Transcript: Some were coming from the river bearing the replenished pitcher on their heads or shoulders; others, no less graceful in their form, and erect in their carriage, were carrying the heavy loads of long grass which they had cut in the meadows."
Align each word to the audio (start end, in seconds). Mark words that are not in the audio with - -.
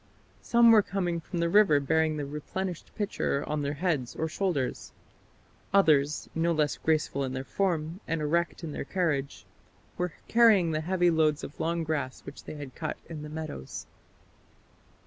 Some 0.41 0.71
were 0.71 0.81
coming 0.81 1.19
from 1.19 1.37
the 1.37 1.47
river 1.47 1.79
bearing 1.79 2.17
the 2.17 2.25
replenished 2.25 2.89
pitcher 2.95 3.43
on 3.47 3.61
their 3.61 3.75
heads 3.75 4.15
or 4.15 4.27
shoulders; 4.27 4.93
others, 5.75 6.27
no 6.33 6.51
less 6.53 6.75
graceful 6.75 7.23
in 7.23 7.33
their 7.33 7.43
form, 7.43 7.99
and 8.07 8.19
erect 8.19 8.63
in 8.63 8.71
their 8.71 8.83
carriage, 8.83 9.45
were 9.99 10.13
carrying 10.27 10.71
the 10.71 10.81
heavy 10.81 11.11
loads 11.11 11.43
of 11.43 11.59
long 11.59 11.83
grass 11.83 12.21
which 12.21 12.45
they 12.45 12.55
had 12.55 12.73
cut 12.73 12.97
in 13.09 13.21
the 13.21 13.29
meadows." 13.29 13.85